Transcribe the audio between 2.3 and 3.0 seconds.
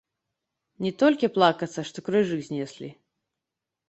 знеслі.